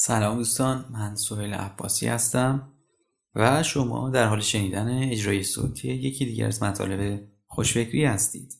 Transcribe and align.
سلام 0.00 0.36
دوستان 0.36 0.84
من 0.90 1.14
سهیل 1.14 1.54
عباسی 1.54 2.06
هستم 2.06 2.72
و 3.34 3.62
شما 3.62 4.10
در 4.10 4.26
حال 4.26 4.40
شنیدن 4.40 5.02
اجرای 5.02 5.42
صوتی 5.42 5.88
یکی 5.88 6.24
دیگر 6.24 6.46
از 6.46 6.62
مطالب 6.62 7.20
خوشفکری 7.46 8.04
هستید. 8.04 8.54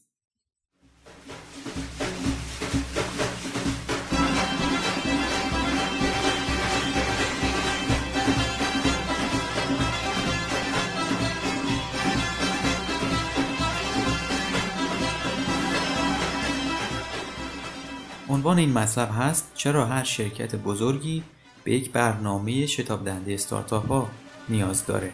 عنوان 18.38 18.58
این 18.58 18.72
مطلب 18.72 19.08
هست 19.18 19.50
چرا 19.54 19.86
هر 19.86 20.04
شرکت 20.04 20.56
بزرگی 20.56 21.22
به 21.64 21.72
یک 21.72 21.92
برنامه 21.92 22.66
شتاب 22.66 23.04
دهنده 23.04 23.34
استارتاپ 23.34 23.88
ها 23.88 24.08
نیاز 24.48 24.86
داره؟ 24.86 25.12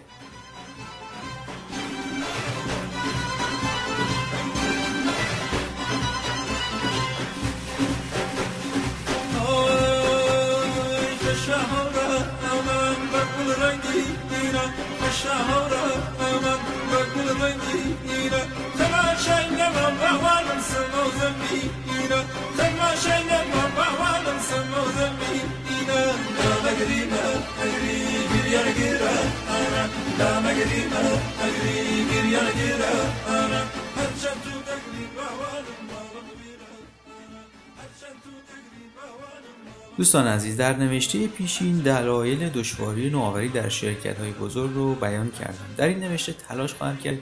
دوستان 39.97 40.27
عزیز 40.27 40.57
در 40.57 40.77
نوشته 40.77 41.27
پیشین 41.27 41.79
دلایل 41.79 42.49
دشواری 42.49 43.11
نوآوری 43.11 43.49
در 43.49 43.69
شرکت 43.69 44.19
های 44.19 44.31
بزرگ 44.31 44.71
رو 44.75 44.95
بیان 44.95 45.31
کردم. 45.31 45.75
در 45.77 45.87
این 45.87 46.01
نوشته 46.01 46.33
تلاش 46.33 46.75
خواهم 46.75 46.97
کرد 46.97 47.19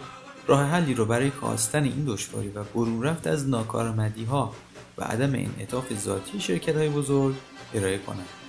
راه 0.46 0.64
حلی 0.64 0.94
رو 0.94 1.04
برای 1.04 1.30
کاستن 1.30 1.84
این 1.84 2.04
دشواری 2.04 2.48
و 2.48 2.64
برون 2.64 3.02
رفت 3.02 3.26
از 3.26 3.48
ناکارآمدی 3.48 4.24
ها 4.24 4.54
و 4.98 5.04
عدم 5.04 5.34
انعطاف 5.34 5.92
ذاتی 5.94 6.40
شرکت 6.40 6.76
های 6.76 6.88
بزرگ 6.88 7.34
ارائه 7.74 7.98
کنم 7.98 8.41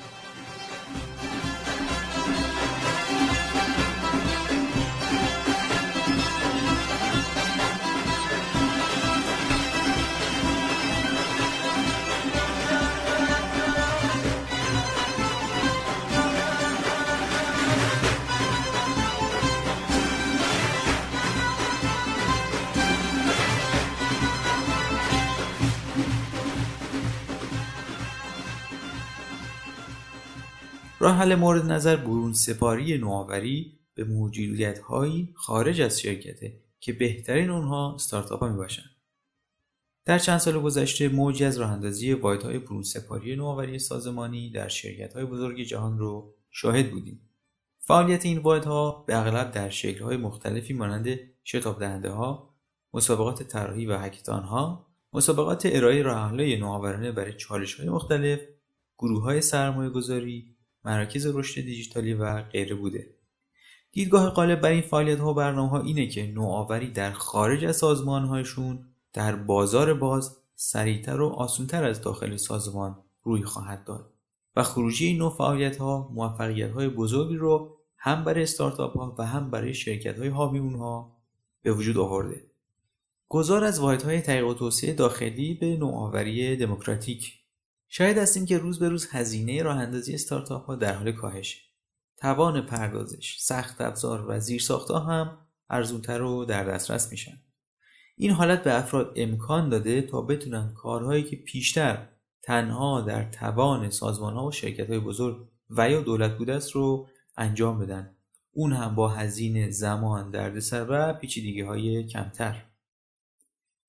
راه 31.03 31.15
حل 31.15 31.35
مورد 31.35 31.71
نظر 31.71 31.95
برون 31.95 32.33
سپاری 32.33 32.97
نوآوری 32.97 33.79
به 33.93 34.03
موجودیت 34.03 34.79
هایی 34.79 35.33
خارج 35.35 35.81
از 35.81 36.01
شرکته 36.01 36.61
که 36.79 36.93
بهترین 36.93 37.49
اونها 37.49 37.95
استارتاپ 37.95 38.39
ها 38.39 38.49
می 38.49 38.57
باشن. 38.57 38.83
در 40.05 40.19
چند 40.19 40.37
سال 40.37 40.61
گذشته 40.61 41.09
موجی 41.09 41.45
از 41.45 41.57
راه 41.57 41.71
اندازی 41.71 42.11
های 42.11 42.59
برون 42.59 42.83
سپاری 42.83 43.35
نوآوری 43.35 43.79
سازمانی 43.79 44.51
در 44.51 44.67
شرکت 44.67 45.13
های 45.13 45.25
بزرگ 45.25 45.61
جهان 45.61 45.97
رو 45.97 46.33
شاهد 46.51 46.91
بودیم. 46.91 47.29
فعالیت 47.79 48.25
این 48.25 48.41
ها 48.41 49.03
به 49.07 49.17
اغلب 49.17 49.51
در 49.51 49.69
شکل 49.69 50.03
های 50.03 50.17
مختلفی 50.17 50.73
مانند 50.73 51.19
شتاب 51.45 51.79
دهنده 51.79 52.09
ها، 52.09 52.55
مسابقات 52.93 53.43
طراحی 53.43 53.85
و 53.85 53.97
هکتان 53.97 54.43
ها، 54.43 54.87
مسابقات 55.13 55.65
ارائه 55.65 56.01
راهحل‌های 56.01 56.57
نوآورانه 56.57 57.11
برای 57.11 57.33
چالش 57.33 57.79
های 57.79 57.89
مختلف، 57.89 58.39
گروه 58.97 59.23
های 59.23 59.41
سرمایه 59.41 59.89
گذاری، 59.89 60.53
مراکز 60.85 61.25
رشد 61.25 61.61
دیجیتالی 61.61 62.13
و 62.13 62.41
غیره 62.41 62.75
بوده. 62.75 63.15
دیدگاه 63.91 64.29
غالب 64.29 64.61
بر 64.61 64.69
این 64.69 64.81
فعالیت 64.81 65.19
ها 65.19 65.31
و 65.31 65.33
برنامه 65.33 65.69
ها 65.69 65.81
اینه 65.81 66.07
که 66.07 66.27
نوآوری 66.27 66.91
در 66.91 67.11
خارج 67.11 67.65
از 67.65 67.77
سازمان 67.77 68.25
هایشون 68.25 68.85
در 69.13 69.35
بازار 69.35 69.93
باز 69.93 70.37
سریعتر 70.55 71.21
و 71.21 71.27
آسونتر 71.27 71.83
از 71.83 72.01
داخل 72.01 72.37
سازمان 72.37 73.03
روی 73.23 73.43
خواهد 73.43 73.83
داد 73.83 74.13
و 74.55 74.63
خروجی 74.63 75.05
این 75.05 75.17
نوع 75.17 75.31
فعالیت 75.31 75.77
ها 75.77 76.11
موفقیت 76.13 76.71
های 76.71 76.89
بزرگی 76.89 77.35
رو 77.35 77.77
هم 77.97 78.23
برای 78.23 78.43
استارتاپ 78.43 78.97
ها 78.97 79.15
و 79.19 79.25
هم 79.25 79.51
برای 79.51 79.73
شرکت 79.73 80.19
های 80.19 80.27
حامی 80.27 80.59
اونها 80.59 81.17
به 81.61 81.73
وجود 81.73 81.97
آورده. 81.97 82.41
گذار 83.29 83.63
از 83.63 83.79
واحدهای 83.79 84.21
تحقیق 84.21 84.47
و 84.47 84.53
توسعه 84.53 84.93
داخلی 84.93 85.53
به 85.53 85.77
نوآوری 85.77 86.55
دموکراتیک. 86.55 87.42
شاید 87.95 88.17
هستیم 88.17 88.45
که 88.45 88.57
روز 88.57 88.79
به 88.79 88.89
روز 88.89 89.07
هزینه 89.11 89.63
راه 89.63 89.77
اندازی 89.77 90.13
استارتاپ 90.13 90.65
ها 90.65 90.75
در 90.75 90.93
حال 90.93 91.11
کاهش 91.11 91.69
توان 92.17 92.65
پردازش 92.65 93.37
سخت 93.39 93.81
افزار 93.81 94.25
و 94.27 94.39
زیرساختها 94.39 94.99
هم 94.99 95.37
ارزونتر 95.69 96.21
و 96.21 96.45
در 96.45 96.63
دسترس 96.63 97.11
میشن. 97.11 97.41
این 98.15 98.31
حالت 98.31 98.63
به 98.63 98.77
افراد 98.77 99.13
امکان 99.15 99.69
داده 99.69 100.01
تا 100.01 100.21
بتونن 100.21 100.73
کارهایی 100.73 101.23
که 101.23 101.35
پیشتر 101.35 102.07
تنها 102.41 103.01
در 103.01 103.31
توان 103.31 103.89
سازمان 103.89 104.33
ها 104.33 104.45
و 104.45 104.51
شرکت 104.51 104.89
های 104.89 104.99
بزرگ 104.99 105.47
و 105.69 105.89
یا 105.89 106.01
دولت 106.01 106.37
بوده 106.37 106.53
است 106.53 106.71
رو 106.71 107.07
انجام 107.37 107.79
بدن. 107.79 108.15
اون 108.51 108.73
هم 108.73 108.95
با 108.95 109.09
هزینه 109.09 109.71
زمان 109.71 110.31
دردسر 110.31 110.85
و 110.89 111.13
پیچیدگی 111.13 111.61
های 111.61 112.03
کمتر. 112.03 112.65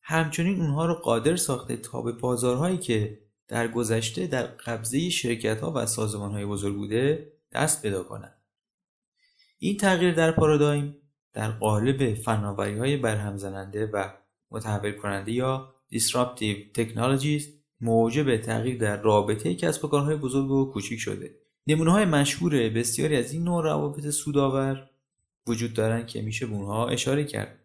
همچنین 0.03 0.61
اونها 0.61 0.87
رو 0.87 0.95
قادر 0.95 1.37
ساخته 1.37 1.77
تا 1.77 2.03
به 2.03 2.13
بازارهایی 2.13 2.79
که 2.79 3.24
در 3.49 3.69
گذشته 3.69 4.27
در 4.27 4.43
قبضه 4.43 5.11
شرکت 5.11 5.61
ها 5.61 5.73
و 5.77 5.87
سازمان 5.87 6.33
های 6.33 6.47
بزرگ 6.47 6.75
بوده 6.75 7.33
دست 7.53 7.83
پیدا 7.83 8.03
کنند. 8.03 8.39
این 9.59 9.77
تغییر 9.77 10.15
در 10.15 10.33
پارادایم 10.33 10.97
در 11.33 11.51
قالب 11.51 12.15
فناوری 12.15 12.79
های 12.79 12.97
برهم 12.97 13.37
زننده 13.37 13.87
و 13.87 14.09
متحول 14.51 14.93
کننده 14.93 15.33
یا 15.33 15.75
disruptive 15.93 16.79
technologies 16.79 17.43
موجب 17.81 18.37
تغییر 18.37 18.79
در 18.79 19.03
رابطه 19.03 19.55
کسب 19.55 19.85
و 19.85 19.89
کارهای 19.89 20.17
بزرگ 20.17 20.51
و 20.51 20.73
کوچیک 20.73 21.01
شده. 21.01 21.35
نمونه 21.67 21.93
های 21.93 22.05
مشهور 22.05 22.69
بسیاری 22.69 23.17
از 23.17 23.33
این 23.33 23.45
نوع 23.45 23.65
روابط 23.65 24.07
سودآور 24.07 24.91
وجود 25.47 25.75
دارند 25.75 26.07
که 26.07 26.23
میشه 26.23 26.47
به 26.47 26.55
اونها 26.55 26.89
اشاره 26.89 27.25
کرد. 27.25 27.59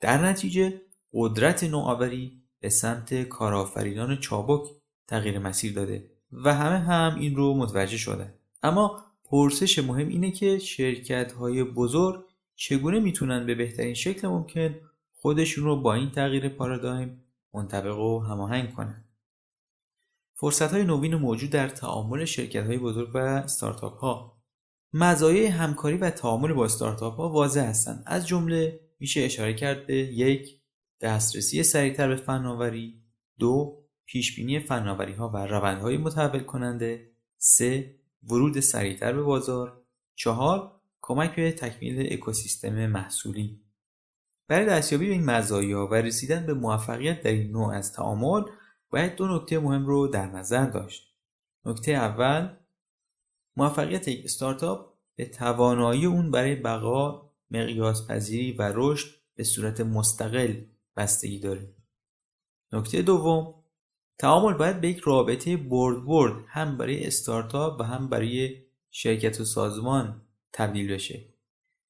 در 0.00 0.26
نتیجه 0.26 0.80
قدرت 1.12 1.64
نوآوری 1.64 2.42
به 2.60 2.68
سمت 2.68 3.22
کارآفرینان 3.22 4.16
چابک 4.16 4.70
تغییر 5.08 5.38
مسیر 5.38 5.72
داده 5.72 6.10
و 6.32 6.54
همه 6.54 6.78
هم 6.78 7.16
این 7.20 7.36
رو 7.36 7.54
متوجه 7.54 7.96
شده 7.96 8.34
اما 8.62 9.04
پرسش 9.24 9.78
مهم 9.78 10.08
اینه 10.08 10.30
که 10.30 10.58
شرکت 10.58 11.32
های 11.32 11.64
بزرگ 11.64 12.24
چگونه 12.56 13.00
می‌تونن 13.00 13.46
به 13.46 13.54
بهترین 13.54 13.94
شکل 13.94 14.28
ممکن 14.28 14.74
خودشون 15.12 15.64
رو 15.64 15.80
با 15.80 15.94
این 15.94 16.10
تغییر 16.10 16.48
پارادایم 16.48 17.22
منطبق 17.54 17.98
و 17.98 18.20
هماهنگ 18.20 18.74
کنن. 18.74 19.04
فرصت 20.34 20.72
های 20.72 20.84
نوین 20.84 21.14
موجود 21.14 21.50
در 21.50 21.68
تعامل 21.68 22.24
شرکت 22.24 22.66
های 22.66 22.78
بزرگ 22.78 23.14
و 23.14 23.18
استارتاپ 23.18 23.98
ها 23.98 24.36
مزایای 24.92 25.46
همکاری 25.46 25.96
و 25.96 26.10
تعامل 26.10 26.52
با 26.52 26.64
استارتاپ 26.64 27.16
ها 27.16 27.28
واضح 27.28 27.60
هستند 27.60 28.02
از 28.06 28.26
جمله 28.26 28.80
میشه 29.00 29.20
اشاره 29.20 29.54
کرد 29.54 29.86
به 29.86 29.94
یک 29.94 30.60
دسترسی 31.00 31.62
سریعتر 31.62 32.08
به 32.08 32.16
فناوری. 32.16 33.02
دو 33.38 33.82
پیشبینی 34.06 34.58
ها 35.18 35.28
و 35.34 35.46
روندهای 35.46 35.96
متحول 35.96 36.40
کننده 36.40 37.10
3. 37.38 37.94
ورود 38.22 38.60
سریعتر 38.60 39.12
به 39.12 39.22
بازار 39.22 39.82
4. 40.14 40.80
کمک 41.00 41.36
به 41.36 41.52
تکمیل 41.52 42.12
اکوسیستم 42.12 42.86
محصولی 42.86 43.60
برای 44.48 44.66
دستیابی 44.66 45.06
به 45.06 45.12
این 45.12 45.24
مزایا 45.24 45.86
و 45.86 45.94
رسیدن 45.94 46.46
به 46.46 46.54
موفقیت 46.54 47.22
در 47.22 47.30
این 47.30 47.50
نوع 47.50 47.74
از 47.74 47.92
تعامل 47.92 48.42
باید 48.90 49.16
دو 49.16 49.36
نکته 49.36 49.58
مهم 49.58 49.86
رو 49.86 50.06
در 50.08 50.26
نظر 50.26 50.66
داشت 50.66 51.14
نکته 51.64 51.92
اول 51.92 52.56
موفقیت 53.56 54.08
یک 54.08 54.24
استارتاپ 54.24 54.92
به 55.16 55.26
توانایی 55.26 56.06
اون 56.06 56.30
برای 56.30 56.54
بقا 56.54 57.30
مقیاس 57.50 58.06
پذیری 58.08 58.52
و 58.52 58.72
رشد 58.74 59.16
به 59.34 59.44
صورت 59.44 59.80
مستقل 59.80 60.60
بستگی 60.96 61.38
داره 61.38 61.74
نکته 62.72 63.02
دوم 63.02 63.55
تعامل 64.18 64.52
باید 64.52 64.80
به 64.80 64.88
یک 64.88 64.98
رابطه 64.98 65.56
برد 65.56 66.04
برد 66.04 66.44
هم 66.48 66.76
برای 66.76 67.06
استارتاپ 67.06 67.80
و 67.80 67.84
هم 67.84 68.08
برای 68.08 68.62
شرکت 68.90 69.40
و 69.40 69.44
سازمان 69.44 70.22
تبدیل 70.52 70.92
بشه. 70.92 71.24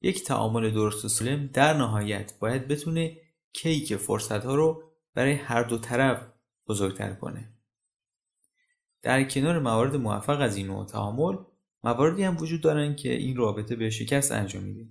یک 0.03 0.25
تعامل 0.25 0.71
درست 0.71 1.05
و 1.05 1.09
سالم 1.09 1.47
در 1.47 1.77
نهایت 1.77 2.33
باید 2.41 2.69
بتونه 2.69 3.17
کیک 3.53 3.97
فرصت 3.97 4.45
ها 4.45 4.55
رو 4.55 4.83
برای 5.15 5.33
هر 5.33 5.63
دو 5.63 5.79
طرف 5.79 6.27
بزرگتر 6.69 7.15
کنه. 7.15 7.53
در 9.03 9.25
کنار 9.25 9.59
موارد 9.59 9.97
موفق 9.97 10.41
از 10.41 10.57
این 10.57 10.67
نوع 10.67 10.87
تعامل 10.87 11.37
مواردی 11.85 12.23
هم 12.23 12.37
وجود 12.37 12.61
دارن 12.61 12.97
که 12.97 13.13
این 13.13 13.37
رابطه 13.37 13.77
به 13.77 13.91
شکست 13.91 14.33
انجام 14.33 14.63
میده. 14.63 14.89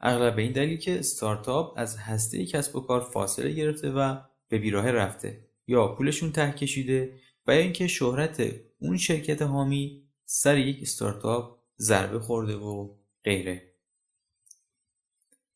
اغلب 0.00 0.36
به 0.36 0.42
این 0.42 0.52
دلیل 0.52 0.78
که 0.78 0.98
استارتاپ 0.98 1.74
از 1.76 1.98
هسته 1.98 2.46
کسب 2.46 2.76
و 2.76 2.80
کار 2.80 3.00
فاصله 3.00 3.50
گرفته 3.50 3.90
و 3.90 4.16
به 4.48 4.58
بیراه 4.58 4.90
رفته. 4.90 5.45
یا 5.66 5.88
پولشون 5.88 6.32
ته 6.32 6.52
کشیده 6.52 7.18
و 7.46 7.54
یا 7.54 7.60
اینکه 7.60 7.86
شهرت 7.86 8.42
اون 8.78 8.96
شرکت 8.96 9.42
حامی 9.42 10.02
سر 10.24 10.58
یک 10.58 10.78
استارتاپ 10.82 11.58
ضربه 11.78 12.18
خورده 12.18 12.56
و 12.56 12.94
غیره. 13.24 13.72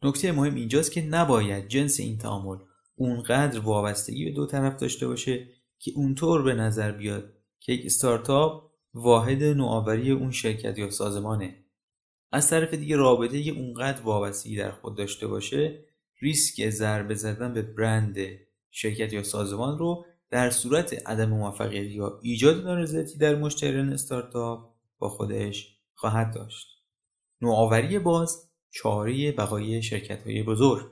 نکته 0.02 0.32
مهم 0.32 0.54
اینجاست 0.54 0.92
که 0.92 1.02
نباید 1.02 1.68
جنس 1.68 2.00
این 2.00 2.18
تعامل 2.18 2.56
اونقدر 2.94 3.60
وابستگی 3.60 4.24
به 4.24 4.30
دو 4.30 4.46
طرف 4.46 4.76
داشته 4.76 5.06
باشه 5.06 5.48
که 5.78 5.92
اونطور 5.94 6.42
به 6.42 6.54
نظر 6.54 6.92
بیاد 6.92 7.32
که 7.60 7.72
یک 7.72 7.86
استارتاپ 7.86 8.70
واحد 8.94 9.42
نوآوری 9.42 10.10
اون 10.10 10.30
شرکت 10.30 10.78
یا 10.78 10.90
سازمانه. 10.90 11.64
از 12.32 12.50
طرف 12.50 12.74
دیگه 12.74 12.96
رابطه 12.96 13.36
اونقدر 13.36 14.02
وابستگی 14.02 14.56
در 14.56 14.70
خود 14.70 14.96
داشته 14.96 15.26
باشه 15.26 15.84
ریسک 16.20 16.70
ضربه 16.70 17.14
زدن 17.14 17.54
به 17.54 17.62
برند 17.62 18.16
شرکت 18.70 19.12
یا 19.12 19.22
سازمان 19.22 19.78
رو 19.78 20.04
در 20.30 20.50
صورت 20.50 21.08
عدم 21.08 21.28
موفقیت 21.28 21.90
یا 21.90 22.18
ایجاد 22.22 22.64
نارضایتی 22.64 23.18
در 23.18 23.34
مشتریان 23.34 23.92
استارتاپ 23.92 24.74
با 24.98 25.08
خودش 25.08 25.76
خواهد 25.94 26.34
داشت. 26.34 26.68
نوآوری 27.40 27.98
باز 27.98 28.50
چاره 28.70 29.32
بقای 29.32 29.82
شرکت 29.82 30.22
های 30.22 30.42
بزرگ. 30.42 30.86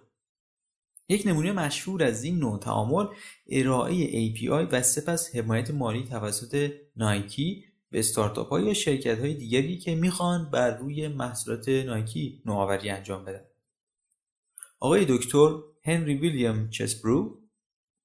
یک 1.09 1.27
نمونه 1.27 1.53
مشهور 1.53 2.05
از 2.05 2.25
این 2.25 2.39
نوع 2.39 2.59
تعامل 2.59 3.07
ارائه 3.49 4.35
API 4.35 4.69
و 4.73 4.83
سپس 4.83 5.37
حمایت 5.37 5.71
مالی 5.71 6.05
توسط 6.05 6.73
نایکی 6.97 7.65
به 7.91 7.99
استارتاپ 7.99 8.49
های 8.49 8.65
یا 8.65 8.75
شرکت 8.75 9.19
های 9.19 9.35
دیگری 9.35 9.79
که 9.79 9.95
می‌خوان 9.95 10.51
بر 10.51 10.77
روی 10.77 11.09
محصولات 11.09 11.69
نایکی 11.69 12.43
نوآوری 12.47 12.91
انجام 12.91 13.25
بدن. 13.25 13.45
آقای 14.81 15.07
دکتر 15.09 15.59
هنری 15.85 16.15
ویلیام 16.15 16.71
چسبرو 16.71 17.48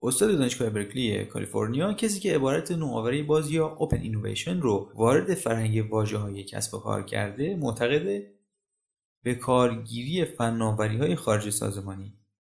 استاد 0.05 0.37
دانشگاه 0.37 0.69
برکلی 0.69 1.25
کالیفرنیا 1.25 1.93
کسی 1.93 2.19
که 2.19 2.35
عبارت 2.35 2.71
نوآوری 2.71 3.23
باز 3.23 3.51
یا 3.51 3.67
اوپن 3.67 4.01
اینویشن 4.01 4.61
رو 4.61 4.91
وارد 4.95 5.33
فرهنگ 5.33 5.91
واژه 5.91 6.17
های 6.17 6.43
کسب 6.43 6.73
و 6.73 6.79
کار 6.79 7.03
کرده 7.03 7.55
معتقده 7.55 8.33
به 9.23 9.35
کارگیری 9.35 10.25
فناوری 10.25 10.97
های 10.97 11.15
خارج 11.15 11.49
سازمانی. 11.49 12.13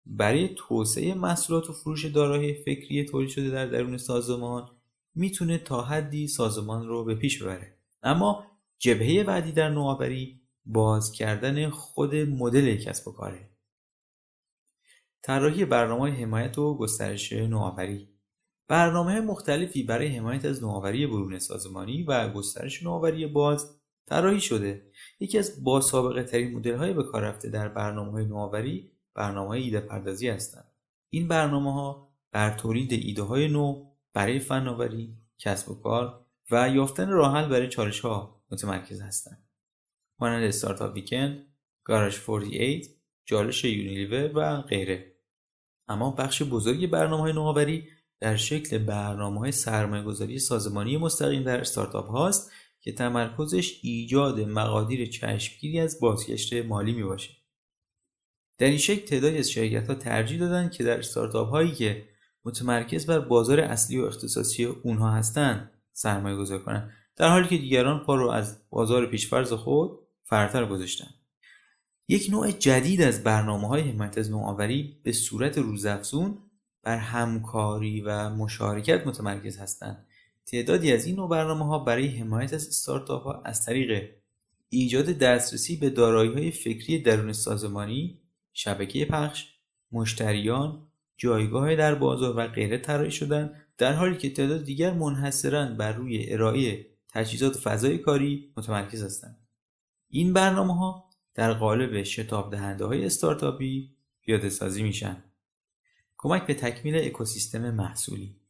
برای 0.06 0.48
توسعه 0.56 1.14
محصولات 1.14 1.70
و 1.70 1.72
فروش 1.72 2.04
دارایی 2.04 2.54
فکری 2.54 3.04
تولید 3.04 3.28
شده 3.28 3.50
در 3.50 3.66
درون 3.66 3.98
سازمان 3.98 4.68
می‌تونه 5.14 5.58
تا 5.58 5.82
حدی 5.82 6.28
سازمان 6.28 6.88
رو 6.88 7.04
به 7.04 7.14
پیش 7.14 7.42
ببره. 7.42 7.76
اما 8.02 8.44
جبهه 8.78 9.24
بعدی 9.24 9.52
در 9.52 9.68
نوآوری 9.68 10.40
باز 10.64 11.12
کردن 11.12 11.70
خود 11.70 12.14
مدل 12.14 12.76
کسب 12.76 13.08
و 13.08 13.12
کاره. 13.12 13.55
طراحی 15.22 15.64
برنامه 15.64 16.10
حمایت 16.10 16.58
و 16.58 16.78
گسترش 16.78 17.32
نوآوری. 17.32 18.08
برنامه 18.68 19.20
مختلفی 19.20 19.82
برای 19.82 20.08
حمایت 20.08 20.44
از 20.44 20.62
نوآوری 20.62 21.06
برون 21.06 21.38
سازمانی 21.38 22.02
و 22.02 22.32
گسترش 22.32 22.82
نوآوری 22.82 23.26
باز 23.26 23.80
طراحی 24.06 24.40
شده. 24.40 24.90
یکی 25.20 25.38
از 25.38 25.64
با 25.64 25.80
سابقه 25.80 26.22
ترین 26.22 26.56
مدل 26.56 26.74
های 26.74 26.92
به 26.92 27.02
کار 27.02 27.22
رفته 27.22 27.50
در 27.50 27.68
برنامه 27.68 28.10
های 28.10 28.24
نوآوری 28.24 28.92
برنامه 29.14 29.48
های 29.48 29.62
ایده 29.62 29.80
پردازی 29.80 30.28
هستند. 30.28 30.72
این 31.10 31.28
برنامه 31.28 31.72
ها 31.72 32.12
بر 32.32 32.58
تولید 32.58 32.92
ایده 32.92 33.22
های 33.22 33.48
نو 33.48 33.86
برای 34.12 34.38
فناوری 34.38 35.16
کسب 35.38 35.70
و 35.70 35.74
کار 35.74 36.26
و 36.50 36.68
یافتن 36.68 37.08
راه 37.08 37.36
حل 37.36 37.48
برای 37.48 37.68
چالش 37.68 38.00
ها 38.00 38.42
متمرکز 38.50 39.00
هستند. 39.00 39.46
مانند 40.18 40.44
استارتاپ 40.44 40.94
ویکند 40.94 41.46
گاراژ 41.84 42.20
48 42.26 42.95
جالش 43.26 43.64
یونیلیور 43.64 44.30
و 44.34 44.62
غیره. 44.62 45.12
اما 45.88 46.10
بخش 46.10 46.42
بزرگی 46.42 46.86
برنامه 46.86 47.22
های 47.22 47.32
نوآوری 47.32 47.88
در 48.20 48.36
شکل 48.36 48.78
برنامه 48.78 49.38
های 49.38 49.52
سرمایه 49.52 50.02
گذاری 50.02 50.38
سازمانی 50.38 50.96
مستقیم 50.96 51.42
در 51.42 51.60
استارتاپ 51.60 52.10
هاست 52.10 52.50
که 52.80 52.92
تمرکزش 52.92 53.78
ایجاد 53.82 54.40
مقادیر 54.40 55.06
چشمگیری 55.06 55.80
از 55.80 56.00
بازگشت 56.00 56.52
مالی 56.52 56.92
می 56.92 57.02
باشه. 57.02 57.30
در 58.58 58.66
این 58.66 58.78
شکل 58.78 59.06
تعدادی 59.06 59.38
از 59.38 59.50
شرکت 59.50 59.88
ها 59.88 59.94
ترجیح 59.94 60.40
دادن 60.40 60.68
که 60.68 60.84
در 60.84 60.98
استارتاپ 60.98 61.48
هایی 61.48 61.72
که 61.72 62.08
متمرکز 62.44 63.06
بر 63.06 63.18
بازار 63.20 63.60
اصلی 63.60 63.98
و 63.98 64.04
اختصاصی 64.04 64.64
اونها 64.64 65.10
هستند 65.10 65.70
سرمایه 65.92 66.36
گذاری 66.36 66.62
کنند 66.62 66.92
در 67.16 67.28
حالی 67.28 67.48
که 67.48 67.58
دیگران 67.58 68.04
پا 68.04 68.14
رو 68.14 68.30
از 68.30 68.58
بازار 68.70 69.06
پیشفرز 69.06 69.52
خود 69.52 69.98
فراتر 70.22 70.66
گذاشتن. 70.66 71.15
یک 72.08 72.28
نوع 72.30 72.50
جدید 72.50 73.02
از 73.02 73.24
برنامه 73.24 73.68
های 73.68 73.90
حمایت 73.90 74.18
از 74.18 74.30
نوآوری 74.30 75.00
به 75.02 75.12
صورت 75.12 75.58
روزافزون 75.58 76.38
بر 76.82 76.96
همکاری 76.96 78.00
و 78.00 78.30
مشارکت 78.30 79.06
متمرکز 79.06 79.58
هستند. 79.58 80.06
تعدادی 80.46 80.92
از 80.92 81.06
این 81.06 81.16
نوع 81.16 81.28
برنامه 81.28 81.64
ها 81.66 81.78
برای 81.78 82.06
حمایت 82.06 82.54
از 82.54 82.68
استارتاپ 82.68 83.22
ها 83.22 83.42
از 83.44 83.64
طریق 83.64 84.10
ایجاد 84.68 85.06
دسترسی 85.06 85.76
به 85.76 85.90
دارایی 85.90 86.32
های 86.32 86.50
فکری 86.50 87.02
درون 87.02 87.32
سازمانی 87.32 88.20
شبکه 88.52 89.04
پخش 89.04 89.44
مشتریان 89.92 90.86
جایگاه 91.16 91.76
در 91.76 91.94
بازار 91.94 92.36
و 92.36 92.46
غیره 92.46 92.78
طراحی 92.78 93.10
شدن 93.10 93.54
در 93.78 93.92
حالی 93.92 94.16
که 94.16 94.30
تعداد 94.30 94.64
دیگر 94.64 94.92
منحصرا 94.92 95.66
بر 95.66 95.92
روی 95.92 96.32
ارائه 96.32 96.86
تجهیزات 97.08 97.56
فضای 97.56 97.98
کاری 97.98 98.52
متمرکز 98.56 99.02
هستند. 99.02 99.38
این 100.10 100.32
برنامه 100.32 100.74
ها 100.74 101.05
در 101.36 101.52
قالب 101.52 102.02
شتاب 102.02 102.50
دهنده 102.50 102.84
های 102.84 103.06
استارتاپی 103.06 103.96
پیاده 104.22 104.48
سازی 104.48 104.82
میشن. 104.82 105.24
کمک 106.18 106.46
به 106.46 106.54
تکمیل 106.54 106.96
اکوسیستم 106.96 107.70
محصولی. 107.70 108.40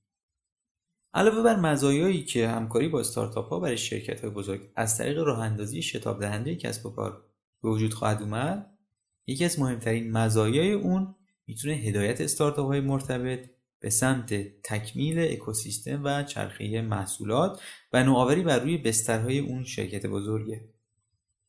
علاوه 1.14 1.42
بر 1.42 1.56
مزایایی 1.56 2.24
که 2.24 2.48
همکاری 2.48 2.88
با 2.88 3.00
استارتاپ 3.00 3.48
ها 3.48 3.60
برای 3.60 3.78
شرکت 3.78 4.20
های 4.20 4.30
بزرگ 4.30 4.60
از 4.76 4.98
طریق 4.98 5.18
راه 5.18 5.40
اندازی 5.40 5.82
شتاب 5.82 6.20
دهنده 6.20 6.56
کسب 6.56 6.86
و 6.86 6.90
کار 6.90 7.24
به 7.62 7.68
وجود 7.68 7.94
خواهد 7.94 8.22
اومد 8.22 8.78
یکی 9.26 9.44
از 9.44 9.60
مهمترین 9.60 10.12
مزایای 10.12 10.72
اون 10.72 11.14
می‌تونه 11.46 11.74
هدایت 11.74 12.20
استارتاپ 12.20 12.66
های 12.66 12.80
مرتبط 12.80 13.50
به 13.80 13.90
سمت 13.90 14.34
تکمیل 14.62 15.18
اکوسیستم 15.18 16.04
و 16.04 16.22
چرخه 16.22 16.80
محصولات 16.82 17.60
و 17.92 18.04
نوآوری 18.04 18.42
بر 18.42 18.58
روی 18.58 18.76
بسترهای 18.78 19.38
اون 19.38 19.64
شرکت 19.64 20.06
بزرگه. 20.06 20.75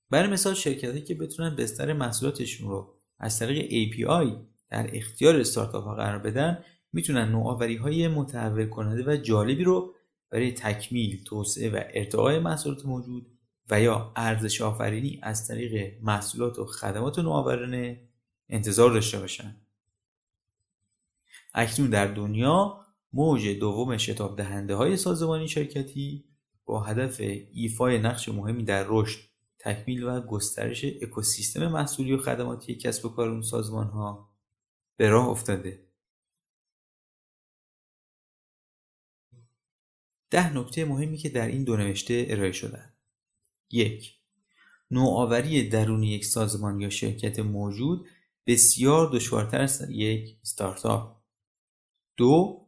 برای 0.09 0.29
مثال 0.29 0.53
شرکت 0.53 1.05
که 1.05 1.15
بتونن 1.15 1.55
بستر 1.55 1.93
محصولاتشون 1.93 2.69
رو 2.69 2.93
از 3.19 3.39
طریق 3.39 3.69
API 3.69 4.35
در 4.69 4.89
اختیار 4.93 5.35
استارتاپ 5.39 5.83
ها 5.83 5.95
قرار 5.95 6.19
بدن 6.19 6.63
می‌تونن 6.93 7.29
نوآوری 7.29 7.75
های 7.75 8.07
متحول 8.07 8.65
کننده 8.65 9.13
و 9.13 9.17
جالبی 9.17 9.63
رو 9.63 9.93
برای 10.29 10.51
تکمیل، 10.51 11.23
توسعه 11.23 11.69
و 11.69 11.81
ارتقای 11.93 12.39
محصولات 12.39 12.85
موجود 12.85 13.27
و 13.69 13.81
یا 13.81 14.11
ارزش 14.15 14.61
آفرینی 14.61 15.19
از 15.23 15.47
طریق 15.47 16.03
محصولات 16.03 16.59
و 16.59 16.65
خدمات 16.65 17.19
نوآورانه 17.19 18.01
انتظار 18.49 18.91
داشته 18.91 19.19
باشن. 19.19 19.55
اکنون 21.53 21.89
در 21.89 22.07
دنیا 22.07 22.85
موج 23.13 23.47
دوم 23.47 23.97
شتاب 23.97 24.37
دهنده 24.37 24.75
های 24.75 24.97
سازمانی 24.97 25.47
شرکتی 25.47 26.25
با 26.65 26.83
هدف 26.83 27.21
ایفای 27.53 27.99
نقش 27.99 28.29
مهمی 28.29 28.63
در 28.63 28.85
رشد 28.87 29.19
تکمیل 29.67 30.03
و 30.03 30.21
گسترش 30.21 30.85
اکوسیستم 30.85 31.67
محصولی 31.67 32.13
و 32.13 32.17
خدماتی 32.17 32.75
کسب 32.75 33.05
و 33.05 33.09
کار 33.09 33.29
اون 33.29 33.41
سازمان 33.41 33.87
ها 33.87 34.29
به 34.97 35.09
راه 35.09 35.27
افتاده. 35.27 35.87
ده 40.29 40.57
نکته 40.57 40.85
مهمی 40.85 41.17
که 41.17 41.29
در 41.29 41.47
این 41.47 41.63
دو 41.63 41.77
نوشته 41.77 42.25
ارائه 42.29 42.51
شدن. 42.51 42.93
یک 43.71 44.17
نوآوری 44.91 45.69
درون 45.69 46.03
یک 46.03 46.25
سازمان 46.25 46.81
یا 46.81 46.89
شرکت 46.89 47.39
موجود 47.39 48.07
بسیار 48.45 49.09
دشوارتر 49.09 49.61
است 49.61 49.89
یک 49.89 50.39
استارتاپ 50.41 51.17
دو 52.17 52.67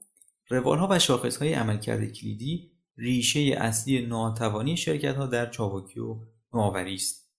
روالها 0.50 0.88
و 0.92 1.00
شاخصهای 1.00 1.54
عملکرد 1.54 2.12
کلیدی 2.12 2.72
ریشه 2.98 3.40
اصلی 3.40 4.06
ناتوانی 4.06 4.78
شرکت 4.78 5.16
ها 5.16 5.26
در 5.26 5.50
چابکی 5.50 6.00
و 6.00 6.20
نوآوری 6.54 6.96
است 6.96 7.30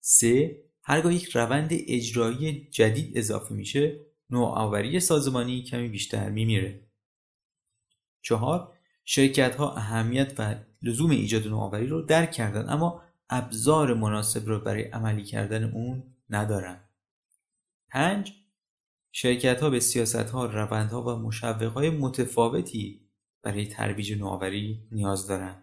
سه 0.00 0.64
هرگاه 0.82 1.14
یک 1.14 1.36
روند 1.36 1.68
اجرایی 1.72 2.68
جدید 2.70 3.18
اضافه 3.18 3.54
میشه 3.54 4.00
نوآوری 4.30 5.00
سازمانی 5.00 5.62
کمی 5.62 5.88
بیشتر 5.88 6.30
میمیره 6.30 6.86
چهار 8.22 8.72
شرکت 9.04 9.56
ها 9.56 9.74
اهمیت 9.74 10.34
و 10.38 10.54
لزوم 10.82 11.10
ایجاد 11.10 11.48
نوآوری 11.48 11.86
رو 11.86 12.02
درک 12.02 12.32
کردن 12.32 12.68
اما 12.68 13.02
ابزار 13.30 13.94
مناسب 13.94 14.48
رو 14.48 14.60
برای 14.60 14.82
عملی 14.82 15.24
کردن 15.24 15.64
اون 15.64 16.02
ندارن. 16.30 16.80
5. 17.88 18.32
شرکت 19.12 19.60
ها 19.60 19.70
به 19.70 19.80
سیاست 19.80 20.30
ها، 20.30 20.46
روند 20.46 20.90
ها 20.90 21.02
و 21.02 21.18
مشوق 21.18 21.62
های 21.62 21.90
متفاوتی 21.90 23.08
برای 23.42 23.66
ترویج 23.66 24.12
نوآوری 24.12 24.88
نیاز 24.92 25.26
دارند. 25.26 25.62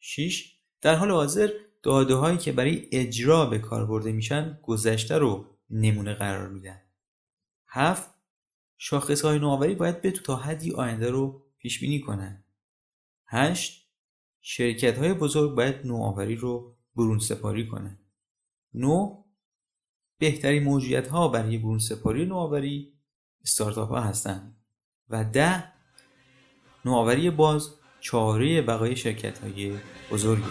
6. 0.00 0.51
در 0.82 0.94
حال 0.94 1.10
حاضر 1.10 1.50
داده 1.82 2.14
هایی 2.14 2.38
که 2.38 2.52
برای 2.52 2.88
اجرا 2.92 3.46
به 3.46 3.58
کار 3.58 3.86
برده 3.86 4.12
میشن 4.12 4.58
گذشته 4.62 5.18
رو 5.18 5.46
نمونه 5.70 6.14
قرار 6.14 6.48
میدن. 6.48 6.80
7. 7.66 8.10
شاخص 8.78 9.24
های 9.24 9.38
نوآوری 9.38 9.74
باید 9.74 10.02
بتو 10.02 10.22
تا 10.22 10.36
حدی 10.36 10.72
آینده 10.72 11.10
رو 11.10 11.42
پیش 11.58 11.80
بینی 11.80 12.00
کنن. 12.00 12.44
8. 13.26 13.88
شرکت 14.40 14.98
های 14.98 15.14
بزرگ 15.14 15.54
باید 15.54 15.86
نوآوری 15.86 16.36
رو 16.36 16.76
برون 16.96 17.18
سپاری 17.18 17.66
کنن. 17.66 17.98
9. 18.74 19.18
بهترین 20.18 20.62
موجودیت 20.62 21.08
ها 21.08 21.28
برای 21.28 21.58
برون 21.58 21.78
سپاری 21.78 22.26
نوآوری 22.26 22.92
استارتاپ 23.42 23.88
ها 23.88 24.00
هستند 24.00 24.56
و 25.08 25.24
ده 25.24 25.72
نوآوری 26.84 27.30
باز 27.30 27.81
چاره 28.04 28.62
بقای 28.62 28.96
شرکت 28.96 29.38
های 29.38 29.72
بزرگی. 30.10 30.42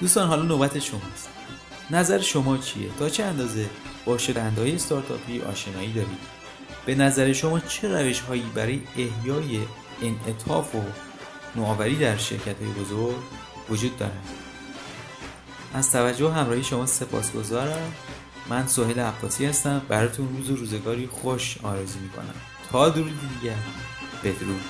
دوستان 0.00 0.28
حالا 0.28 0.42
نوبت 0.42 0.78
شماست. 0.78 1.30
نظر 1.90 2.20
شما 2.20 2.58
چیه؟ 2.58 2.88
تا 2.98 3.08
چه 3.08 3.24
اندازه 3.24 3.66
با 4.06 4.18
های 4.56 4.74
استارتاپی 4.74 5.40
آشنایی 5.40 5.92
دارید؟ 5.92 6.18
به 6.86 6.94
نظر 6.94 7.32
شما 7.32 7.60
چه 7.60 7.88
روش 7.88 8.20
هایی 8.20 8.44
برای 8.54 8.80
احیای 8.96 9.60
انعطاف 10.02 10.74
و 10.74 10.82
نوآوری 11.56 11.96
در 11.96 12.16
شرکت 12.16 12.62
های 12.62 12.70
بزرگ 12.70 13.16
وجود 13.70 13.96
دارد. 13.96 14.22
از 15.74 15.92
توجه 15.92 16.32
همراهی 16.32 16.64
شما 16.64 16.86
سپاسگزارم. 16.86 17.92
من 18.48 18.66
سهیل 18.66 18.98
عباسی 18.98 19.46
هستم. 19.46 19.82
براتون 19.88 20.36
روز 20.36 20.50
و 20.50 20.56
روزگاری 20.56 21.06
خوش 21.06 21.58
آرزو 21.62 22.00
می‌کنم. 22.00 22.34
تا 22.72 22.88
درودی 22.88 23.28
دیگر. 23.40 23.56
بدرود. 24.24 24.60